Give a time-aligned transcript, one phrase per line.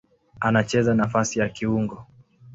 [0.39, 2.07] Anacheza nafasi ya kiungo.